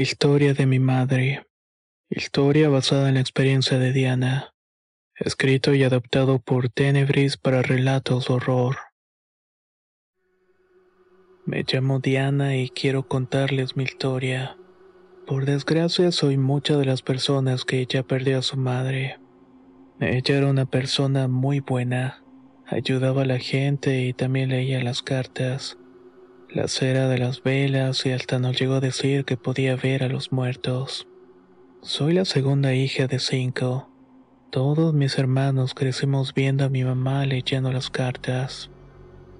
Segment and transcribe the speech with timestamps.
[0.00, 1.46] Historia de mi madre.
[2.08, 4.54] Historia basada en la experiencia de Diana.
[5.14, 8.78] Escrito y adaptado por Tenebris para relatos horror.
[11.44, 14.56] Me llamo Diana y quiero contarles mi historia.
[15.26, 19.18] Por desgracia soy mucha de las personas que ella perdió a su madre.
[20.00, 22.24] Ella era una persona muy buena.
[22.64, 25.76] Ayudaba a la gente y también leía las cartas.
[26.52, 30.08] La cera de las velas y hasta nos llegó a decir que podía ver a
[30.08, 31.06] los muertos.
[31.80, 33.88] Soy la segunda hija de cinco.
[34.50, 38.68] Todos mis hermanos crecimos viendo a mi mamá leyendo las cartas.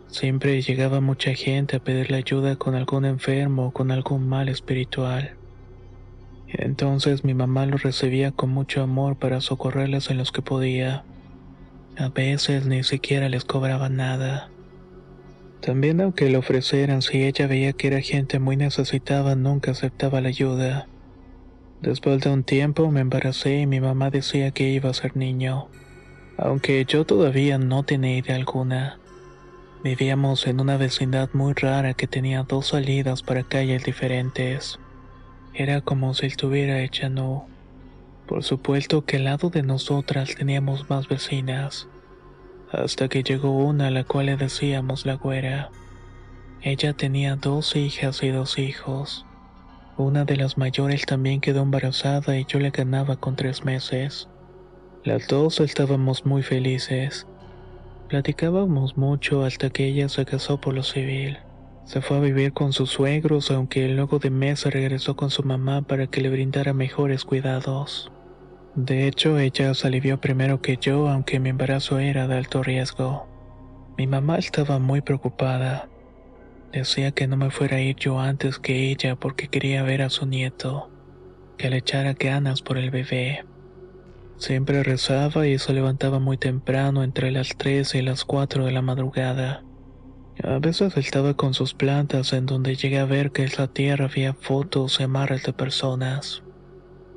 [0.06, 5.34] Siempre llegaba mucha gente a pedirle ayuda con algún enfermo o con algún mal espiritual.
[6.46, 11.02] Entonces mi mamá los recibía con mucho amor para socorrerles en los que podía.
[11.96, 14.49] A veces ni siquiera les cobraba nada.
[15.60, 20.28] También aunque le ofrecieran si ella veía que era gente muy necesitada, nunca aceptaba la
[20.28, 20.88] ayuda.
[21.82, 25.68] Después de un tiempo me embaracé y mi mamá decía que iba a ser niño,
[26.38, 28.98] aunque yo todavía no tenía idea alguna.
[29.84, 34.78] Vivíamos en una vecindad muy rara que tenía dos salidas para calles diferentes.
[35.52, 37.46] Era como si estuviera hecha no.
[38.26, 41.88] Por supuesto que al lado de nosotras teníamos más vecinas
[42.72, 45.70] hasta que llegó una a la cual le decíamos la güera.
[46.62, 49.26] Ella tenía dos hijas y dos hijos.
[49.96, 54.28] Una de las mayores también quedó embarazada y yo le ganaba con tres meses.
[55.04, 57.26] Las dos estábamos muy felices.
[58.08, 61.38] Platicábamos mucho hasta que ella se casó por lo civil.
[61.84, 65.82] Se fue a vivir con sus suegros, aunque luego de meses regresó con su mamá
[65.82, 68.12] para que le brindara mejores cuidados.
[68.74, 73.26] De hecho, ella se alivió primero que yo, aunque mi embarazo era de alto riesgo.
[73.98, 75.88] Mi mamá estaba muy preocupada.
[76.72, 80.08] Decía que no me fuera a ir yo antes que ella porque quería ver a
[80.08, 80.88] su nieto,
[81.58, 83.44] que le echara ganas por el bebé.
[84.36, 88.82] Siempre rezaba y se levantaba muy temprano entre las 3 y las 4 de la
[88.82, 89.64] madrugada.
[90.42, 94.06] A veces estaba con sus plantas en donde llegué a ver que en la tierra
[94.06, 96.42] había fotos y amarres de personas.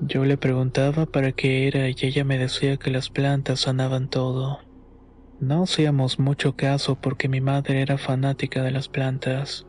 [0.01, 4.59] Yo le preguntaba para qué era y ella me decía que las plantas sanaban todo.
[5.39, 9.65] No hacíamos mucho caso porque mi madre era fanática de las plantas.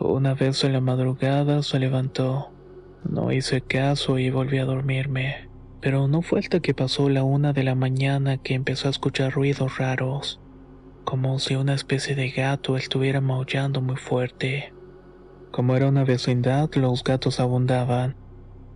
[0.00, 2.52] Una vez en la madrugada se levantó.
[3.08, 5.48] No hice caso y volví a dormirme.
[5.80, 9.32] Pero no fue hasta que pasó la una de la mañana que empezó a escuchar
[9.32, 10.40] ruidos raros,
[11.04, 14.74] como si una especie de gato estuviera maullando muy fuerte.
[15.52, 18.16] Como era una vecindad, los gatos abundaban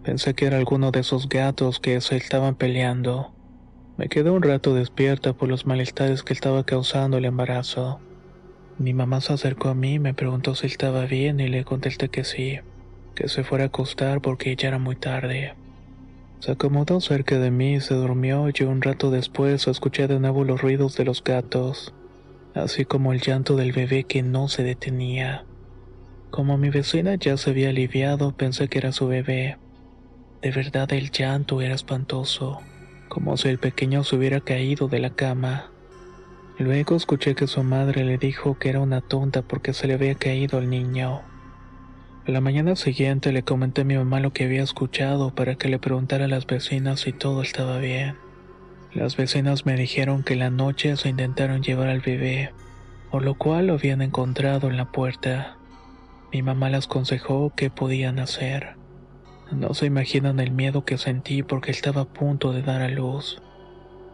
[0.04, 3.32] Pensé que era alguno de esos gatos que se estaban peleando.
[3.96, 8.00] Me quedé un rato despierta por los malestares que estaba causando el embarazo.
[8.78, 12.08] Mi mamá se acercó a mí y me preguntó si estaba bien y le contesté
[12.08, 12.58] que sí,
[13.14, 15.54] que se fuera a acostar porque ya era muy tarde.
[16.40, 20.42] Se acomodó cerca de mí y se durmió y un rato después escuché de nuevo
[20.42, 21.94] los ruidos de los gatos,
[22.54, 25.44] así como el llanto del bebé que no se detenía.
[26.30, 29.61] Como mi vecina ya se había aliviado, pensé que era su bebé.
[30.42, 32.62] De verdad el llanto era espantoso,
[33.08, 35.70] como si el pequeño se hubiera caído de la cama.
[36.58, 40.16] Luego escuché que su madre le dijo que era una tonta porque se le había
[40.16, 41.22] caído al niño.
[42.26, 45.78] la mañana siguiente le comenté a mi mamá lo que había escuchado para que le
[45.78, 48.16] preguntara a las vecinas si todo estaba bien.
[48.92, 52.52] Las vecinas me dijeron que la noche se intentaron llevar al bebé,
[53.12, 55.56] por lo cual lo habían encontrado en la puerta.
[56.32, 58.81] Mi mamá les aconsejó qué podían hacer.
[59.52, 63.40] No se imaginan el miedo que sentí porque estaba a punto de dar a luz.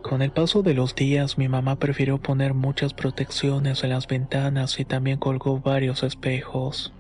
[0.03, 4.81] Con el paso de los días mi mamá prefirió poner muchas protecciones en las ventanas
[4.81, 6.93] y también colgó varios espejos.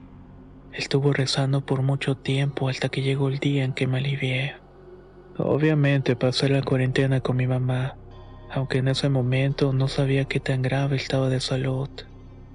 [0.73, 4.55] Estuvo rezando por mucho tiempo hasta que llegó el día en que me alivié.
[5.37, 7.96] Obviamente pasé la cuarentena con mi mamá,
[8.50, 11.88] aunque en ese momento no sabía qué tan grave estaba de salud.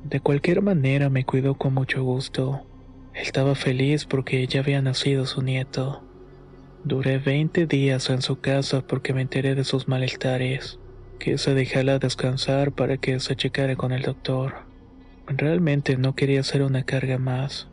[0.04, 2.66] De cualquier manera me cuidó con mucho gusto.
[3.14, 6.04] Estaba feliz porque ya había nacido su nieto.
[6.84, 10.80] Duré 20 días en su casa porque me enteré de sus malestares.
[11.20, 14.66] Quise dejarla descansar para que se checara con el doctor.
[15.28, 17.70] Realmente no quería ser una carga más.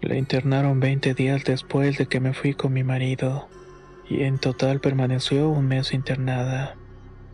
[0.00, 3.48] La internaron 20 días después de que me fui con mi marido,
[4.08, 6.76] y en total permaneció un mes internada.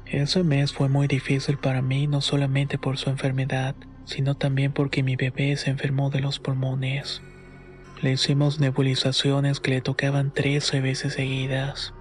[0.07, 3.77] Ese mes fue muy difícil para mí no solamente por su enfermedad,
[4.07, 7.21] sino también porque mi bebé se enfermó de los pulmones.
[8.01, 11.93] Le hicimos nebulizaciones que le tocaban 13 veces seguidas.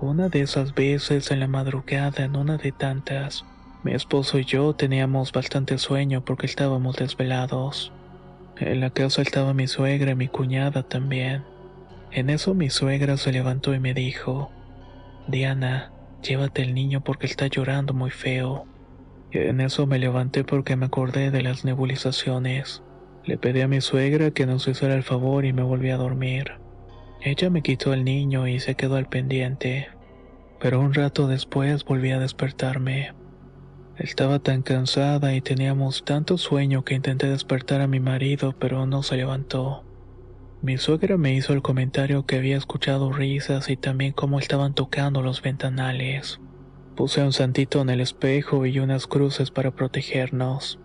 [0.00, 3.44] Una de esas veces en la madrugada, en una de tantas,
[3.84, 7.92] mi esposo y yo teníamos bastante sueño porque estábamos desvelados.
[8.56, 11.44] En la casa estaba mi suegra y mi cuñada también.
[12.10, 14.50] En eso mi suegra se levantó y me dijo,
[15.26, 15.92] Diana,
[16.22, 18.66] llévate el niño porque está llorando muy feo.
[19.34, 22.84] En eso me levanté porque me acordé de las nebulizaciones.
[23.24, 26.52] Le pedí a mi suegra que nos hiciera el favor y me volví a dormir.
[27.20, 29.88] Ella me quitó el niño y se quedó al pendiente.
[30.60, 33.12] Pero un rato después volví a despertarme.
[33.96, 39.02] Estaba tan cansada y teníamos tanto sueño que intenté despertar a mi marido, pero no
[39.02, 39.84] se levantó.
[40.62, 45.22] Mi suegra me hizo el comentario que había escuchado risas y también cómo estaban tocando
[45.22, 46.40] los ventanales.
[46.96, 50.78] Puse un santito en el espejo y unas cruces para protegernos.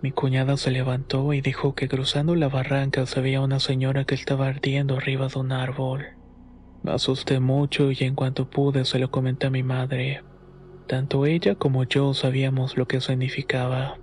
[0.00, 4.14] Mi cuñada se levantó y dijo que cruzando la barranca se veía una señora que
[4.14, 6.06] estaba ardiendo arriba de un árbol.
[6.84, 10.22] Me asusté mucho y en cuanto pude se lo comenté a mi madre.
[10.86, 13.98] Tanto ella como yo sabíamos lo que significaba.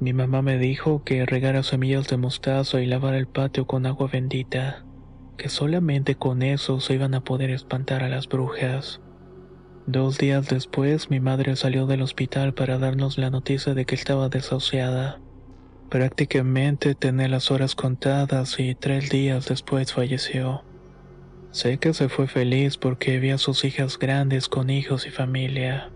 [0.00, 4.08] Mi mamá me dijo que regara semillas de mostaza y lavar el patio con agua
[4.10, 4.86] bendita,
[5.36, 9.02] que solamente con eso se iban a poder espantar a las brujas.
[9.86, 14.28] Dos días después mi madre salió del hospital para darnos la noticia de que estaba
[14.28, 15.20] desahuciada.
[15.88, 20.64] Prácticamente tenía las horas contadas y tres días después falleció.
[21.52, 25.92] Sé que se fue feliz porque vi a sus hijas grandes con hijos y familia.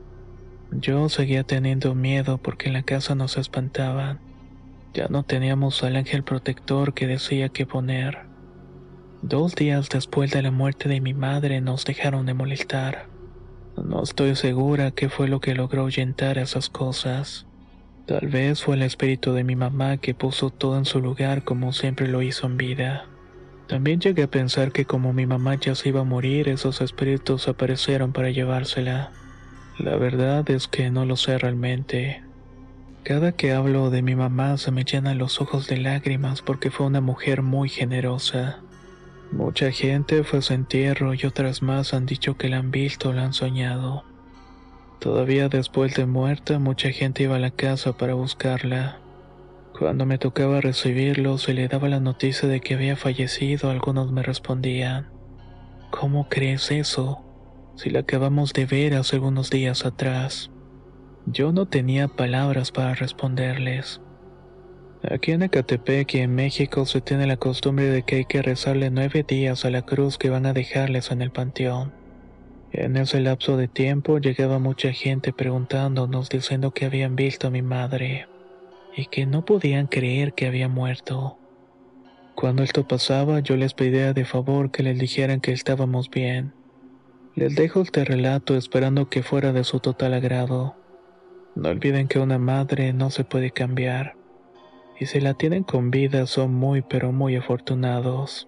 [0.71, 4.21] Yo seguía teniendo miedo porque en la casa nos espantaban.
[4.95, 8.19] Ya no teníamos al ángel protector que decía que poner.
[9.23, 13.20] Dos días después de la muerte de mi madre nos dejaron de molestar.
[13.77, 17.47] No estoy segura qué fue lo que logró ahuyentar esas cosas.
[18.07, 21.73] Tal vez fue el espíritu de mi mamá que puso todo en su lugar como
[21.73, 23.07] siempre lo hizo en vida.
[23.69, 27.47] También llegué a pensar que como mi mamá ya se iba a morir, esos espíritus
[27.47, 29.13] aparecieron para llevársela.
[29.79, 32.23] La verdad es que no lo sé realmente.
[33.05, 36.87] Cada que hablo de mi mamá se me llenan los ojos de lágrimas porque fue
[36.87, 38.61] una mujer muy generosa.
[39.33, 43.11] Mucha gente fue a su entierro y otras más han dicho que la han visto
[43.11, 44.05] o la han soñado.
[44.99, 48.99] Todavía después de muerta, mucha gente iba a la casa para buscarla.
[49.79, 54.23] Cuando me tocaba recibirlo, se le daba la noticia de que había fallecido, algunos me
[54.23, 55.09] respondían,
[55.91, 57.25] ¿Cómo crees eso?
[57.77, 60.51] si la acabamos de ver hace algunos días atrás.
[61.25, 64.03] Yo no tenía palabras para responderles.
[65.03, 68.91] Aquí en Ecatepec y en México se tiene la costumbre de que hay que rezarle
[68.91, 71.93] nueve días a la cruz que van a dejarles en el panteón.
[72.73, 77.63] En ese lapso de tiempo llegaba mucha gente preguntándonos diciendo que habían visto a mi
[77.63, 78.29] madre
[78.97, 81.39] y que no podían creer que había muerto.
[82.35, 86.53] Cuando esto pasaba yo les pedía de favor que les dijeran que estábamos bien
[87.37, 90.77] les dejo este relato esperando que fuera de su total agrado.
[91.55, 94.17] No olviden que una madre no se puede cambiar,
[95.01, 98.47] y si la tienen con vida son muy pero muy afortunados.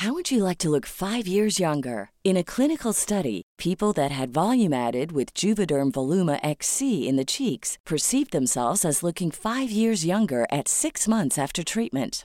[0.00, 2.10] How would you like to look five years younger?
[2.22, 7.24] In a clinical study, people that had volume added with Juvederm Voluma XC in the
[7.24, 12.24] cheeks perceived themselves as looking five years younger at six months after treatment.